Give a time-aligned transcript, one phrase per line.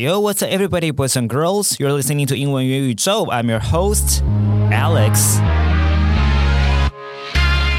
[0.00, 1.78] Yo, what's up, everybody, boys and girls?
[1.78, 3.26] You're listening to 英文元宇宙.
[3.26, 4.22] I'm your host,
[4.70, 5.36] Alex.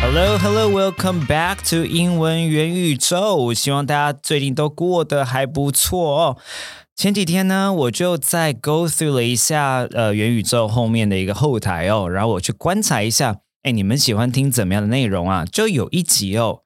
[0.04, 3.52] Hello, hello, welcome back to 英文元宇宙。
[3.56, 6.38] 希望大家最近都过得还不错哦。
[6.96, 15.44] 前几天呢，我就在 go through 了一下呃元宇宙后面的一个后台哦，然后我去观察一下，哎，你们喜欢听怎么样的内容啊？
[15.52, 16.60] 就有一集哦。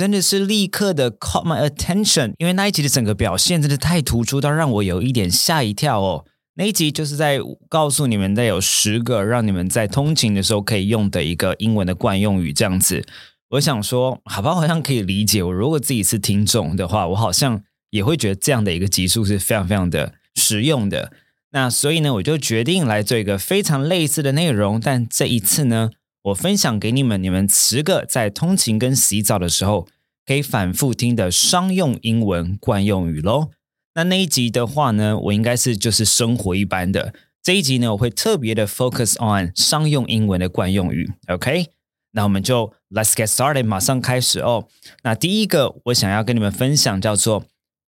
[0.00, 6.24] 真的是立刻的 caught my attention，因为那一集的整个表现真的太突出到让我有一点吓一跳哦。
[6.54, 13.04] 那一集就是在告诉你们，的有十个让你们在通勤的时候可以用的一个英文的惯用语，这样子。
[13.50, 15.42] 我想说，好吧，好像可以理解。
[15.42, 21.12] 我如果自己是听众的话，我好像也会觉得这样的一个集数是非常非常的实用的。
[21.50, 25.90] 那所以呢，我就决定来做一个非常类似的内容，但这一次呢。
[26.24, 29.88] 我分享给你们，你们十个在通勤跟洗澡的时候
[30.26, 33.48] 可以反复听的商用英文惯用语喽。
[33.94, 37.14] 那那一集的话呢，我应该是就是生活一般的。
[37.42, 41.10] 这一集呢，我会特别的 focus on 商用英文的惯用语。
[41.28, 41.68] OK，
[42.12, 44.68] 那我们就 Let's get started，马上开始哦。
[45.02, 47.46] 那第一个我想要跟你们分享叫做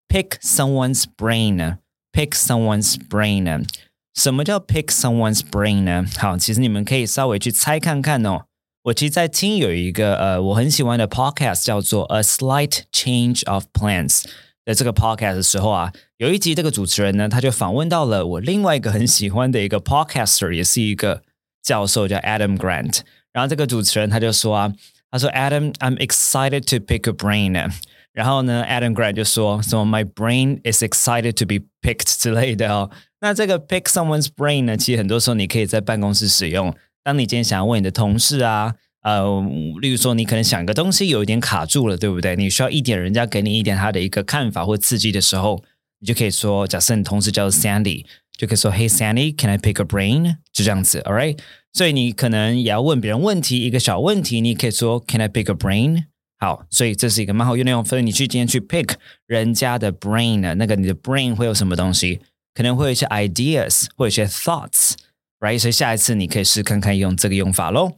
[0.08, 3.66] pick someone's brain，pick someone's brain。
[4.13, 6.05] 什么叫 pick someone's brain 呢？
[6.17, 8.45] 好，其实你们可以稍微去猜看看哦。
[8.83, 14.23] 我其实，在听有一个呃，我很喜欢的 podcast 叫做 A Slight Change of Plans
[14.63, 21.21] 的这个 podcast 的时候啊，有一集这个主持人呢，他就访问到了我另外一个很喜欢的一个 podcaster，也是一个
[21.61, 23.01] 教授叫 Adam Grant。
[23.33, 24.73] 然后这个主持人他就说啊，
[25.11, 27.71] 他说 Adam，I'm excited to pick a brain。
[28.12, 32.90] 然后呢，Adam Grant 就说什么 My brain is excited to be picked 之类的哦。
[33.20, 36.74] 那这个 pick someone's brain 呢，其实很多时候你可以在办公室使用。
[37.02, 39.42] 当你今天想要问你的同事啊，呃，
[39.80, 42.36] 例如说你可能想个东西有一点卡住了，对不对？
[42.36, 45.64] 你需要一点人家给你一点他的一个看法或刺激的时候，
[46.00, 48.04] 你就可以说，假设你同事叫做 Sandy，
[48.36, 50.36] 就可以说 Hey Sandy，can I pick a brain？
[50.52, 51.38] 就这样子，All right。
[51.72, 56.04] 所以你可能也要问别人问题，一个小问题，你可以说 Can I pick a brain？
[56.42, 57.84] 好，所以这是一个蛮好用的用。
[57.84, 58.94] 所以你去今天去 pick
[59.28, 62.20] 人家的 brain 呢，那个你的 brain 会有什么东西？
[62.52, 65.56] 可能会有一些 ideas 或者一些 thoughts，right？
[65.56, 67.92] 所以下一次你可以试看看用这个用法喽。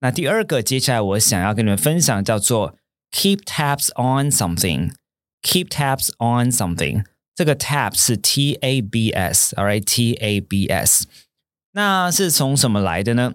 [0.00, 2.74] 那第二个，接下来我想要跟你们分享叫做
[3.12, 4.90] keep tabs on something。
[5.40, 11.06] keep tabs on something，这个 tab 是 T A B S，all right？T A B S，
[11.74, 13.34] 那是从什么来的呢？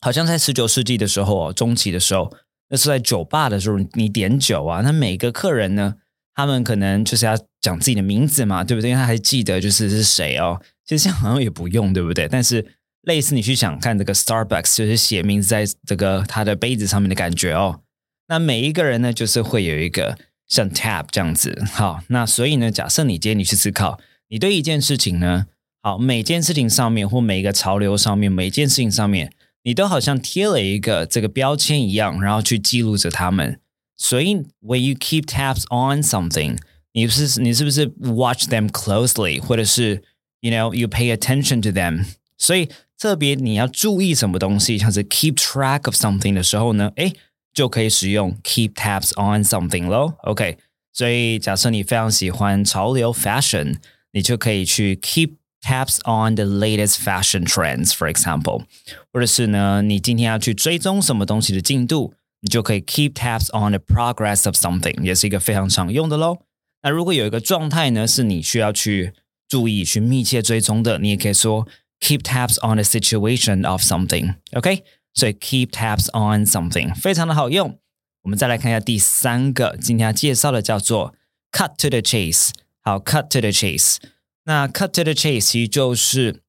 [0.00, 2.32] 好像在十九世纪的时候哦，中期的时候，
[2.68, 5.94] 那是在酒吧的时候，你点酒啊，那每个客人呢？
[6.34, 8.92] 他们可能就是要讲自己的名字嘛，对不对？
[8.92, 10.60] 他还记得就是是谁哦。
[10.84, 12.28] 其实这样好像也不用，对不对？
[12.28, 12.66] 但是
[13.02, 17.80] 类似你去想看这个 Starbucks，就是写名字在这个他的杯子上面的感觉哦。
[18.28, 21.64] 那每一个人呢，就是会有一个像 tab 这样子。
[21.72, 25.46] 好，那所以呢，假设你今天你去思考，你对一件事情呢，
[25.80, 29.32] 好，每件事情上面或每一个潮流上面，每件事情上面，
[29.65, 33.59] 你都好像贴了一个这个标签一样，然后去记录着他们。
[33.95, 36.57] 所以，when you keep tabs on something，
[36.93, 40.01] 你是你是不是 watch them closely，或者是
[40.39, 42.05] you know you pay attention to them？
[42.37, 47.13] 所以特别你要注意什么东西，像是 keep track of something 的时候呢，哎，
[47.53, 50.15] 就可以使用 keep tabs on something 咯。
[50.23, 50.57] OK，
[50.91, 53.75] 所以假设你非常喜欢潮流 fashion，
[54.13, 55.33] 你就可以去 keep
[55.65, 58.63] tabs on the latest fashion trends，for example，
[59.11, 62.13] 或者是呢，你今天要去追踪什么东西的进度。
[62.43, 66.39] 你就可以 keep tabs on the progress of something，也是一个非常常用的喽。
[66.81, 69.13] 那如果有一个状态呢，是你需要去
[69.47, 71.67] 注意、去密切追踪的，你也可以说
[71.99, 74.83] keep tabs on the situation of something。OK，
[75.13, 77.77] 所以 keep tabs on something 非常的好用。
[78.23, 81.13] 我们再来看一下第三个，今天要介绍的叫做
[81.51, 82.49] cut to the chase。
[82.79, 83.97] 好，cut to the chase。
[84.46, 86.40] 那 cut to the chase 其实就是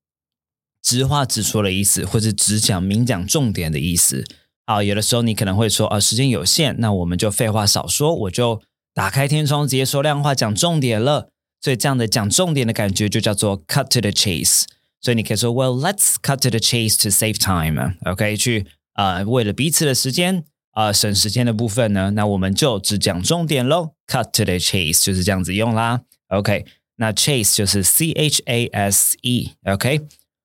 [0.82, 4.24] 直话直说的意思，或者只讲明讲重点的意思。
[4.66, 8.62] 好，有的时候你可能会说，啊，时间有限，那我们就废话少说，我就
[8.94, 11.30] 打开天窗，直接说亮话，讲重点了。
[11.60, 14.66] 所以这样的讲重点的感觉就叫做 cut to the chase。
[15.02, 17.96] 所以你可以说，Well, let's cut to the chase to save time.
[18.06, 23.94] OK，去啊，为了彼此的时间啊，省时间的部分呢，那我们就只讲重点喽。
[24.08, 26.02] cut to the chase 就是这样子用啦。
[26.28, 26.66] OK，
[26.98, 29.54] 那 chase 就是 C H A S E。
[29.64, 30.02] OK，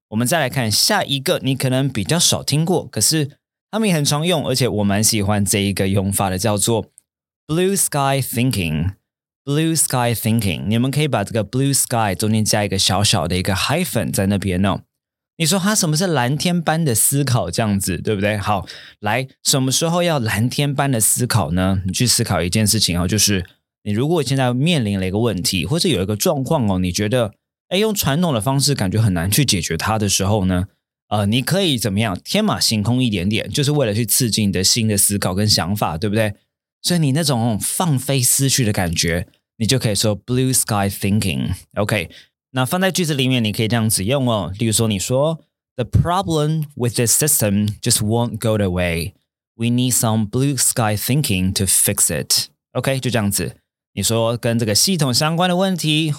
[0.08, 3.38] 我们再来看下一个，你可能比较少听过，可是。
[3.74, 6.90] 他们也很常用，而且我蛮喜欢这一个用法的，叫做
[7.46, 8.96] blue sky thinking。
[9.46, 14.82] blue sky thinking，你们可以把这个 blue sky 中间加一个小小的一个 hyphen 在那边哦。
[15.38, 17.50] 你说它什么是蓝天般的思考？
[17.50, 18.36] 这样子对不对？
[18.36, 18.66] 好，
[19.00, 21.80] 来，什么时候要蓝天般的思考呢？
[21.86, 23.46] 你去思考一件事情哦，就是
[23.84, 27.34] 你如果现在面临了一个问题，或者有一个状况哦，你觉得
[27.68, 30.68] 哎，用传统的方式感觉很难去解决它的时候呢，
[31.08, 36.34] 呃，你可以怎么样天马行空一点点，就是为了去刺激你的新的思考跟想法，对不对？
[36.82, 39.26] 所以你那种放飞思绪的感觉，
[39.58, 41.52] 你就可以说 blue sky thinking。
[41.74, 42.10] OK，
[42.50, 44.52] 那放在句子里面，你可以这样子用哦。
[44.58, 45.40] 例如说，你说
[45.76, 49.14] The problem with this system just won't go away.
[49.54, 52.48] We need some blue sky thinking to fix it.
[52.72, 53.56] OK，就这样子。
[53.94, 56.14] 你说跟这个系统相关的问题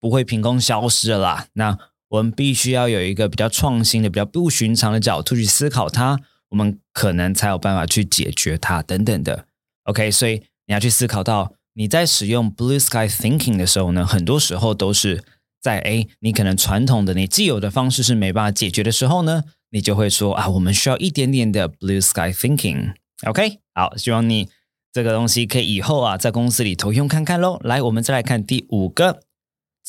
[0.00, 1.46] 不会凭空消失了啦。
[1.54, 1.78] 那
[2.08, 6.20] 我们必须要有一个比较创新的、比较不寻常的角度去思考它，
[6.50, 9.46] 我们可能才有办法去解决它等等的。
[9.84, 15.24] OK，所以你要去思考到你在使用 blue sky thinking 的时候呢，很多时候都是
[15.60, 22.94] 在诶，你可能传统的你既有的方式是没办法解决的时候呢，你就会说啊，我们需要一点点的 blue sky thinking。
[23.24, 24.48] OK，好，希望你
[24.96, 27.60] 这个东西可以以后啊在公司里头用看看喽。
[27.62, 29.20] 来，我们再来看第五个，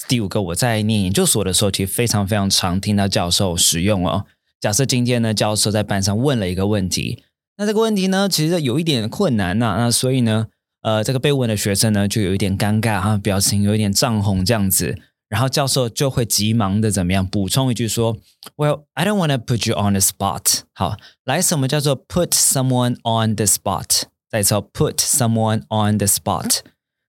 [0.05, 4.25] 第五个我在念研究所的时候，其实非常非常常听到教授使用哦。
[4.59, 7.23] 假设今天呢，教授在班上问了一个问题。
[7.55, 10.47] 那这个问题呢，其实有一点困难呐，那所以呢，
[10.81, 14.99] 呃，这个被问的学生呢，就有一点尴尬哈，表情有一点涨红这样子，
[15.29, 18.17] 然后教授就会急忙的怎么样补充一句说
[18.57, 20.63] ，Well, I don't want to put you on the spot。
[20.73, 24.01] 好，来，什么叫做 put someone on the spot？
[24.29, 26.59] 再说 put someone on the spot。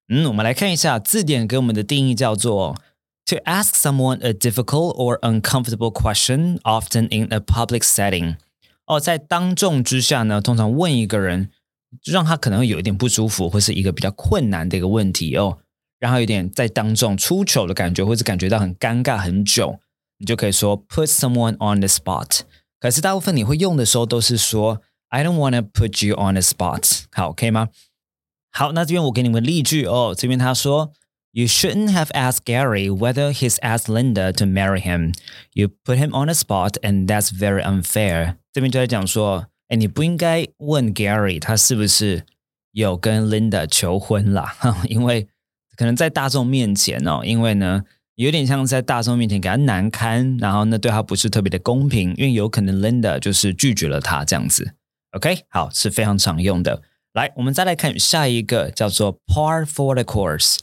[0.08, 2.74] 嗯，我们来看一下字典给我们的定义叫做
[3.26, 8.36] to ask someone a difficult or uncomfortable question, often in a public setting。
[8.86, 11.50] 哦，在当众之下呢，通常问一个人，
[12.04, 15.58] 让他可能有一点不舒服，或是一个比较困难的一个问题哦，
[15.98, 19.78] 让他有点在当众出糗的感觉，或是感觉到很尴尬很久，
[20.16, 22.40] 你就可以说 put someone on the spot。
[22.80, 27.03] 可是大部分你会用的时候都是说 I don't want to put you on the spot。
[27.11, 27.69] 好，可以吗？
[28.51, 30.93] 好，那这边我给你们例句哦，这边他说。
[31.35, 35.13] You shouldn't have asked Gary whether he's asked Linda to marry him.
[35.53, 38.35] You put him on a spot, and that's very unfair.
[38.53, 42.23] 这边就在讲说，哎，你不应该问 Gary 他是不是
[42.71, 44.55] 有跟 Linda 求婚啦，
[44.87, 45.27] 因为
[45.75, 47.81] 可能在大众面前哦，因为呢
[48.13, 54.75] 有点像在大众面前给他难堪，然后呢对他不是特别的公平，因为有可能 Linda 就是拒绝了他这样子。
[55.12, 56.82] OK，好，是非常常用的。
[57.14, 60.58] 来，我们再来看下一个叫做 par for the course。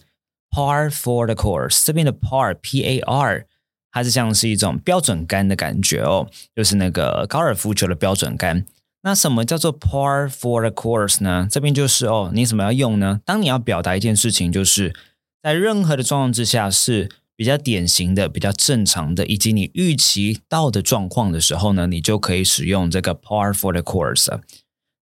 [0.52, 3.46] Par for the course，这边的 par P A R，
[3.92, 8.66] 它是像是一种标准杆的感觉哦，就是那个高尔夫球的标准杆。
[9.02, 11.48] 那什么叫做 par for the course 呢？
[11.52, 13.20] 这边就是哦，你怎么要用呢？
[13.26, 14.96] 当你要表达一件事情，就是
[15.42, 24.40] 在任何的状况之下是比较典型的、比较正常的，以及你预期到的状况的时候呢，你就可以使用这个 par for the course。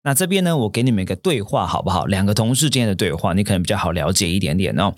[0.03, 2.05] 那这边呢，我给你们一个对话好不好？
[2.05, 4.95] 两个同事之间的对话，你可能比较好了解一点点哦。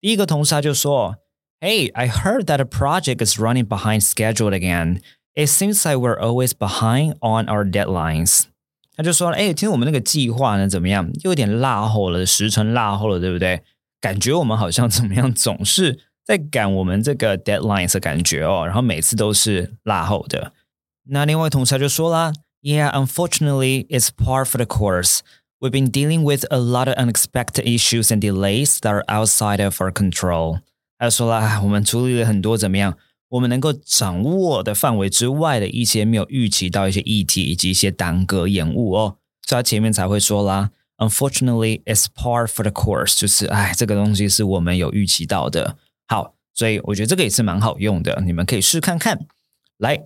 [0.00, 1.16] 第一个同事他就说
[1.60, 5.00] ：“Hey, I heard that a project is running behind schedule again.
[5.34, 8.44] It seems like we're always behind on our deadlines.”
[8.96, 11.10] 他就说：“哎，听我们那个计划呢，怎么样？
[11.24, 13.62] 又有点落后了，时程落后了，对不对？
[14.00, 18.64] 感觉我们好像怎么样，总是在赶我们这个 deadlines 的感觉哦。
[18.66, 20.52] 然后每次都是落后的。
[21.08, 22.32] 那另外同事他就说啦
[22.62, 25.20] ：“Yeah, unfortunately, it's par for the course.”
[25.58, 29.80] We've been dealing with a lot of unexpected issues and delays that are outside of
[29.80, 30.60] our control。
[30.98, 39.16] 他说啦，我们处理了很多怎么样，我们能够掌握的范围之外的一些没有预期到一些议题以及一些耽搁延误哦。
[39.46, 45.76] 所以他前面才会说啦，Unfortunately, it's par for the course，就是哎，这个东西是我们有预期到的。
[46.06, 49.26] 好，所以我觉得这个也是蛮好用的，你们可以试看看。
[49.78, 50.04] 来，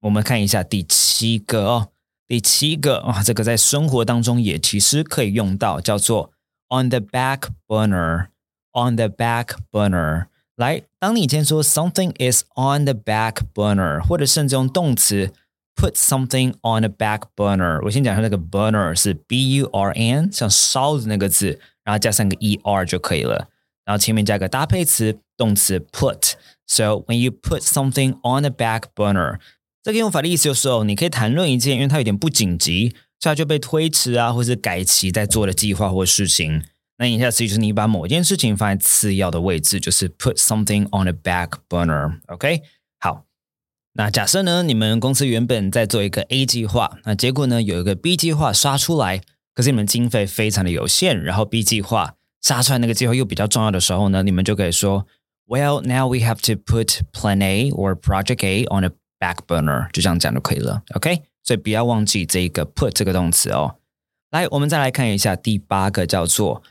[0.00, 1.88] 我们看一下第七个哦。
[2.26, 6.32] 第七个啊，这个在生活当中也其实可以用到，叫做
[6.68, 8.28] on the back burner。
[8.72, 10.28] on the back burner。
[10.56, 15.30] 来，当你今天说 something is on the back burner，或者甚至用动词
[15.76, 17.82] put something on the back burner。
[17.84, 23.48] 我先讲一下那个 burner 是 b u r n，像烧的那个字，然后加上个 e r 就可以了。
[23.84, 26.32] 然后前面加个搭配词，动词 put。
[26.66, 29.38] So when you put something on the back burner，
[29.82, 36.62] 这个用法的意思就是哦，你可以谈论一件，因为它有点不紧急，所以它就被推迟啊，或是改期在做的计划或事情。
[36.98, 42.20] 那以下词就是你把某件事情放在次要的位置，就是 put something on the back burner。
[42.28, 42.62] OK，
[43.00, 43.24] 好。
[43.94, 49.20] 那假设呢，你们公司原本在做一个 A 计划，那结果呢有一个 B 计划杀出来，
[49.54, 55.06] 可是你们经费非常的有限，然后 B 计划杀出来那个计划又比较重要的时候呢，你们就可以说
[55.46, 61.22] ，Well, now we have to put Plan A or Project A on a back burner 就这样讲就可以了，OK？
[61.44, 63.76] 所以不要忘记这个 put 这个动词哦。
[64.30, 66.62] 来，我们再来看一下第八个，叫做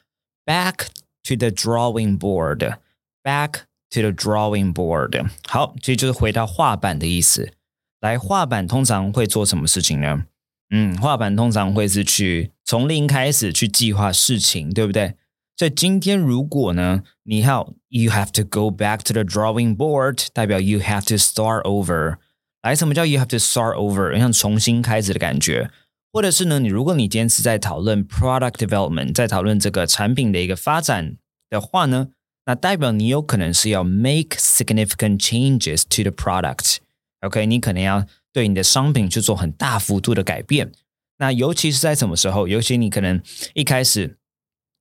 [0.46, 0.88] back
[1.24, 2.78] to the drawing board。
[3.24, 3.62] back
[3.92, 5.30] to the drawing board。
[5.48, 7.54] 好，这就是回到画板的意思。
[8.00, 10.26] 来，画板通常会做什么事情呢？
[10.72, 15.14] 嗯，画板通常会是去从零开始去计划事情，对不对？
[15.62, 22.16] 所以今天如果呢，你要 you have to go back to the drawing board，代表 you have to start over。
[22.64, 24.18] 来，什么叫 you have to start over？
[24.18, 25.70] 像重新开始的感觉。
[26.12, 32.08] 或者是呢，你如果你今天是在讨论 product development，在讨论这个产品的一个发展的话呢，
[32.48, 36.78] 那代表你有可能是要 make significant changes to the product。
[37.20, 40.72] OK，你可能要对你的商品去做很大幅度的改变。
[41.20, 42.48] 那尤其是在什么时候？
[42.48, 43.22] 尤其你可能
[43.54, 44.18] 一开始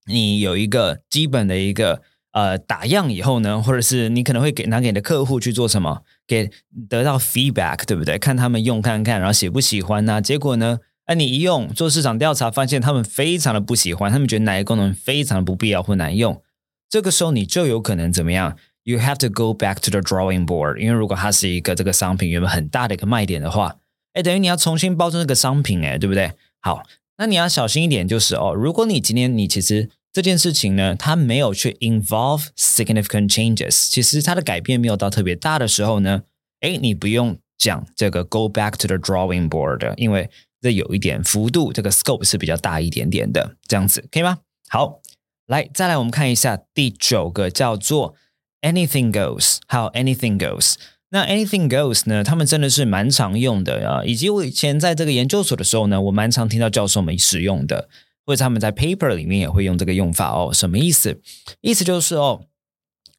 [0.06, 2.02] 你有一个基本的一个
[2.32, 6.50] 呃打样以后呢，或者是你可能会给拿给你的客户去做什么，给
[6.88, 8.18] 得到 feedback，对不对？
[8.18, 10.20] 看他们用看看，然后喜不喜欢呢？
[10.20, 10.78] 结果呢？
[11.06, 16.40] 那你一用做市场调查，发现他们非常的不喜欢，他们觉得哪一个功能非常的不必要或难用。
[16.88, 23.76] 这个时候你就有可能怎么样？You have to go back to the drawing board，因为如果它是一个这个商品原本很大的一个卖点的话，
[24.12, 26.32] 哎，等于你要重新包装这个商品，哎，对不对？
[26.60, 26.84] 好，
[27.20, 36.22] 那你要小心一点，就是哦，如果你今天你其实这件事情呢，它没有去 involve significant changes，其实它的改变没有到特别大的时候呢，
[36.60, 40.30] 哎，你不用讲这个 go back to the drawing board，因为
[40.62, 44.38] 这有一点幅度，这个 scope 是比较大一点点的，这样子可以吗？
[44.70, 45.02] 好，
[45.46, 48.14] 来再来我们看一下第九个叫做
[48.62, 50.76] anything goes，还有 anything goes。
[51.10, 52.22] 那 anything goes 呢？
[52.22, 57.88] 他们真的是蛮常用的啊，以及我以前在这个研究所的时候呢，我蛮常听到教授们使用的，
[58.24, 60.50] 或者他们在 paper 里面也会用这个用法哦。
[60.52, 61.20] 什么意思？
[61.60, 62.42] 意思就是哦，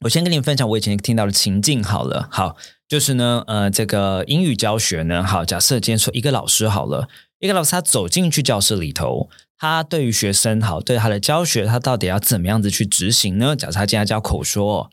[0.01, 2.29] 我先跟你分享我以前听到的情境好了。
[2.31, 2.55] 好，
[2.87, 7.09] 就是呢，呃，这个英语教学呢，好，假设今天说一个老师好了。
[7.39, 13.55] 一个老师他走进去教室里头，他对于学生好，对他的教学，他到底要怎么样子去执行呢？
[13.55, 14.91] 假设他今天教口说，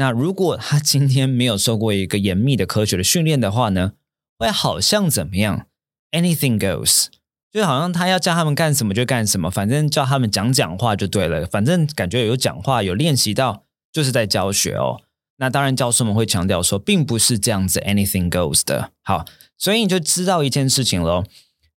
[0.00, 3.92] 那如果他今天没有受过一个严密的科学的训练的话呢，
[4.38, 5.66] 会好像怎么样
[6.10, 7.08] ？Anything goes，
[7.52, 15.02] 就好像他要叫他们干什么就干什么，反正叫他们讲讲话就对了，反正感觉有讲话有练习到，就是在教学哦。
[15.36, 18.92] 那当然教授们会强调说，并不是这样子 Anything goes 的。
[19.02, 19.26] 好，
[19.58, 21.24] 所以你就知道一件事情喽。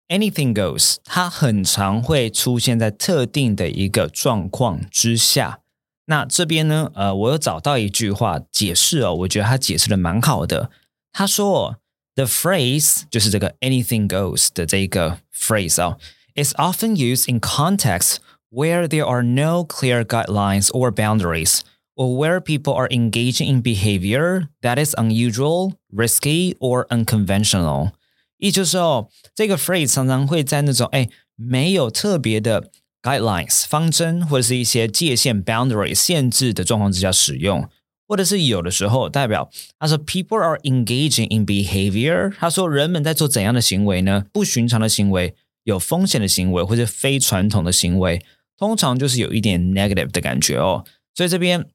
[0.07, 5.59] Anything goes，它很常会出现在特定的一个状况之下。
[6.06, 10.70] 那这边呢，呃，我有找到一句话解释哦，我觉得他解释的蛮好的。
[11.12, 11.76] 他说，
[12.14, 15.98] the phrase 就是这个 anything goes 的这个 phrase 哦，
[16.34, 18.16] is often used in contexts
[18.50, 21.60] where there are no clear guidelines or boundaries,
[21.94, 27.90] or where people are engaging in behavior that is unusual, risky, or unconventional.
[28.38, 32.70] 意思就是哦，这个 phrase 常常会在那种哎没有特别的
[33.03, 37.69] guidelines 方针或者是一些界限 boundary 限制的状况之下使用，
[38.07, 44.25] 或者是有的时候代表他说 people are engaging in behavior，他说人们在做怎样的行为呢？
[44.31, 48.21] 不寻常的行为、有风险的行为或者非传统的行为，
[48.57, 50.85] 通常就是有一点 negative 的感觉哦。
[51.13, 51.65] 所以这边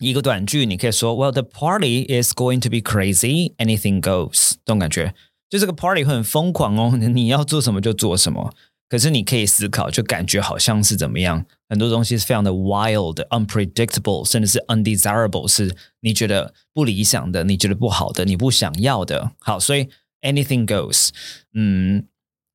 [0.00, 5.14] 一个短句你可以说，Well the party is going to be crazy, anything goes，这种感觉。
[5.48, 8.52] 就这个 party 会很疯狂哦，你要做什么就做什么。
[8.88, 11.44] 可是你可以思考，就感觉好像是怎么样？
[11.68, 19.32] 很多东西是非常的 wild、unpredictable，甚至是 undesirable，是你觉得不理想的，你觉得不好的，你不想要的。
[19.40, 19.88] 好，所以
[20.22, 21.08] anything goes，
[21.54, 22.04] 嗯，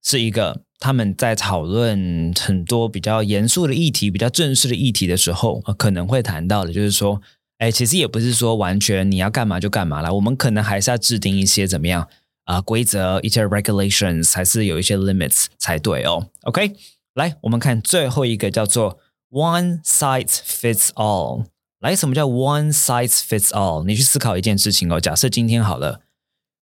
[0.01, 7.21] 是一个他们在讨论很多比较严肃的议题、比较正式的议题的时候，可能会谈到的，就是说，
[7.57, 12.07] 哎，其实也不是说完全你要干嘛就干嘛了，我们可能还是要制定一些怎么样？
[12.45, 16.27] 啊，规则一些 regulations 还是有一些 limits 才对哦。
[16.43, 16.73] OK，
[17.13, 18.97] 来，我们看最后一个叫做
[19.29, 21.45] one size fits all。
[21.79, 23.85] 来，什么叫 one size fits all？
[23.85, 24.99] 你去思考一件事情哦。
[24.99, 26.01] 假设今天好了，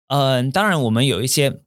[0.08, 1.60] 嗯，当然我们有一些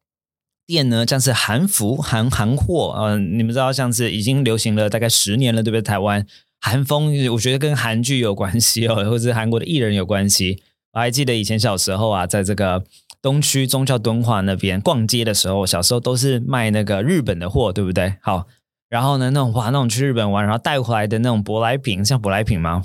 [0.66, 5.82] 店呢，像是韩服、韩韩货，嗯，你们知道，像是已经流行了大概十年了，对不对？
[5.82, 6.26] 台湾
[6.60, 10.62] 韩风，我觉得跟韩剧有关系哦，或者是韩国的艺人有关系。
[10.92, 12.84] 我还记得以前小时候啊，在这个。
[13.22, 18.16] 东区宗教敦化那边逛街的时候，小时候都是卖那个日本的货，对不对？
[18.20, 18.48] 好，
[18.88, 22.82] 然后呢，那种哇，那种去日本玩，然后带回来的那种舶来品，像舶来品嘛，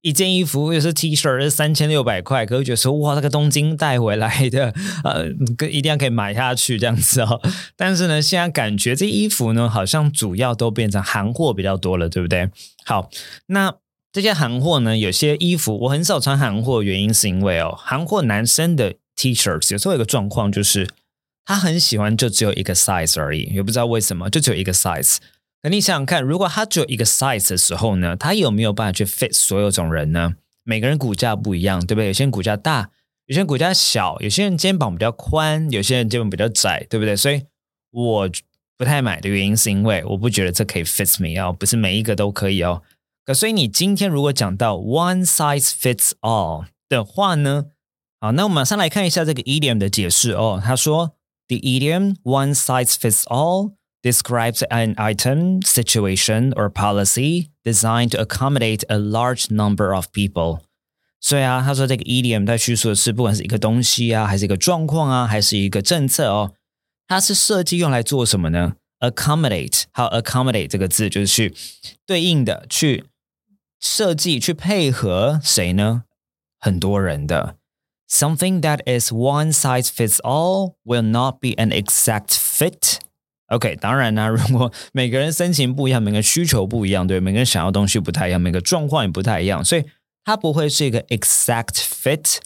[0.00, 4.72] 一件衣服又是 T 恤，是三千六百块，可是觉得说哇，那个东京带回来的，
[5.04, 5.28] 呃，
[5.68, 7.42] 一定要可以买下去这样子哦。
[7.76, 12.50] 但是呢，现在感觉这衣服呢，好像主要都变成韩货比较多了，对不对？
[12.86, 13.10] 好，
[13.48, 13.74] 那
[14.10, 18.94] 这些韩货呢，有些衣服我很少穿韩货，原因是因为哦，韩货男生的。
[19.16, 20.88] T-shirts 有时候有个状况就是，
[21.44, 25.18] 他很喜欢就只有一个 size 而已，也不知道为什么就只有一个 size。
[25.62, 30.34] 那你想想看，如果他只有一个 size 的时候呢，他有没有办法去 fit 所有种人呢？
[30.62, 32.06] 每个人骨架不一样，对不对？
[32.08, 32.90] 有些人骨架大，
[33.26, 37.16] 有些人骨架小，有些人肩膀比较宽，有些人肩膀比较窄，对不对？
[37.16, 37.42] 所以
[37.90, 38.30] 我
[38.76, 42.82] 不太买的原因是因为我不觉得这可以 fit me 哦，不是每一个都可以哦。
[43.24, 47.66] 可所以你今天如果讲到 one size fits all 的话呢？
[48.24, 50.58] 好，那我们马上来看一下这个 idiom 的解释哦。
[50.64, 51.14] 他说
[51.48, 58.96] ，The idiom "one size fits all" describes an item, situation, or policy designed to accommodate a
[58.96, 60.60] large number of people。
[61.20, 66.54] 所以啊，他说这个 idiom 在叙述的是，不管是一个东西啊，还是一个状况啊，还是一个政策哦，
[67.06, 71.54] 它是设计用来做什么呢？accommodate，好，accommodate 这个字就是去
[72.06, 73.04] 对应的去
[73.78, 76.04] 设计、去配合谁呢？
[76.58, 77.56] 很多人的。
[78.13, 82.97] Something that is one size fits all will not be an exact fit.
[83.47, 89.85] OK，当然呢，如果每个人申请不一样，每个需求不一样，对，每个人想要东西不太一样，每个状况也不太一样，所以
[90.23, 92.37] 它不会是一个 exact fit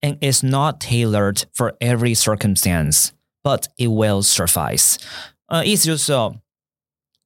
[0.00, 3.08] and is not tailored for every circumstance,
[3.42, 4.96] but it will suffice。
[5.46, 6.36] 呃，意思就是哦，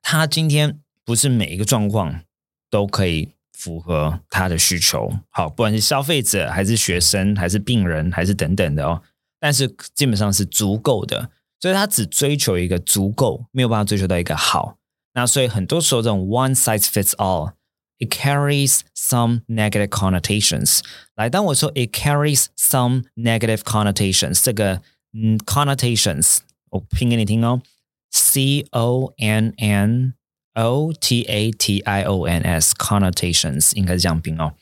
[0.03, 2.23] 它今天不是每一个状况
[2.69, 3.34] 都可以
[3.66, 9.02] 符合他的需求，好，不管是消费者还是学生，还是病人，还是等等的哦，
[9.40, 14.78] 但是基本上是足够的，所以他只追求一个足够，没有办法追求到一个好。
[15.16, 20.82] 那所以很多时候这种 one size fits all，it carries some negative connotations。
[21.16, 27.64] 来，当我说 it carries some negative connotations，这个嗯 connotations，我拼给你听哦
[28.12, 30.14] ，c o n n。
[30.56, 34.54] O T A T I O N S connotations 应该是这样拼哦，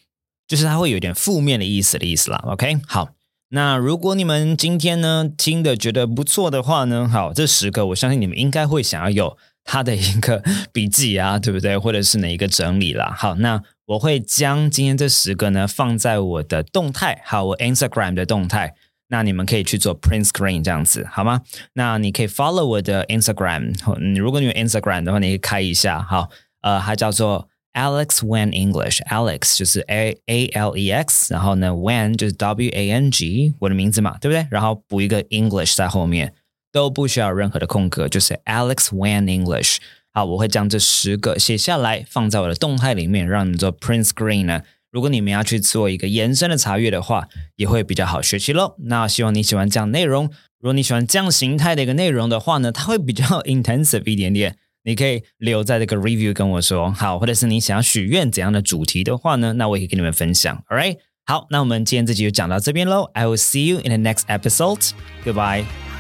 [0.48, 2.44] 就是它会有点负面的意思的意思啦。
[2.48, 3.10] OK，好，
[3.50, 11.78] 那如果你们今天呢听的觉得不错的话呢，好，这十个我相信你们应该会想要有它的一个笔记啊，对不对？
[11.78, 13.14] 或者是哪一个整理啦。
[13.18, 18.76] 好，那我会将今天这十个呢放在我的动态，好，我 Instagram 的动态。
[19.14, 21.44] 那你们可以去做 print screen 这样子，好吗？
[21.74, 23.72] 那你可以 follow 我的 Instagram，
[24.18, 32.90] 如果你有 Instagram 的话，你可以开一下，好，呃，它叫做 Alex Wan English，Alex 就是 A A L E X，然后呢 Wan 就是 W A
[32.90, 34.48] N G，我的名字嘛，对不对？
[34.50, 36.34] 然后补一个 English 在后面，
[36.72, 39.78] 都不需要任何的空格，就是 Alex Wan English。
[40.12, 44.64] 好，我会将这十个写下来，放在我的动态里面，让你做 print screen 呢。
[44.94, 48.76] 如果你们要去做一个延伸的查阅的话，也会比较好学习喽。
[48.86, 50.26] 那希望你喜欢这样内容。
[50.60, 54.56] 如果你喜欢这样形态的一个内容的话呢，它会比较 intensive 一点点。
[54.84, 60.64] 你可以留在这个 review 跟我说好，或者是你想要许愿怎样的主题的话呢，那我也可以跟你们分享。
[60.70, 63.10] All right，好，那我们今天这集就讲到这边喽。
[63.14, 64.92] I will see you in the next episode.
[65.26, 65.93] Goodbye.